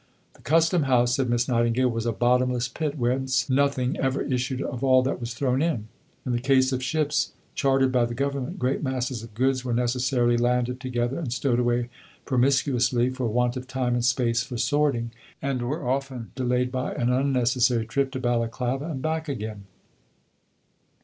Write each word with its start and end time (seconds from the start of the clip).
"The 0.33 0.41
Custom 0.41 0.85
House," 0.89 1.13
said 1.15 1.29
Miss 1.29 1.47
Nightingale, 1.47 1.87
"was 1.87 2.07
a 2.07 2.11
bottomless 2.11 2.67
pit, 2.67 2.97
whence 2.97 3.47
nothing 3.51 3.97
ever 3.97 4.23
issued 4.23 4.59
of 4.59 4.83
all 4.83 5.03
that 5.03 5.19
was 5.19 5.35
thrown 5.35 5.61
in." 5.61 5.89
In 6.25 6.31
the 6.31 6.39
case 6.39 6.71
of 6.71 6.81
ships 6.81 7.33
chartered 7.53 7.91
by 7.91 8.05
the 8.05 8.15
Government, 8.15 8.57
great 8.57 8.81
masses 8.81 9.21
of 9.21 9.35
goods 9.35 9.63
were 9.63 9.75
necessarily 9.75 10.37
landed 10.37 10.79
together 10.79 11.19
and 11.19 11.31
stowed 11.31 11.59
away 11.59 11.89
promiscuously 12.25 13.11
for 13.11 13.27
want 13.27 13.55
of 13.55 13.67
time 13.67 13.93
and 13.93 14.03
space 14.03 14.41
for 14.41 14.57
sorting, 14.57 15.11
and 15.39 15.61
were 15.61 15.87
often 15.87 16.31
delayed 16.33 16.71
by 16.71 16.95
an 16.95 17.11
unnecessary 17.11 17.85
trip 17.85 18.09
to 18.13 18.19
Balaclava 18.19 18.85
and 18.89 19.03
back 19.03 19.29
again. 19.29 19.65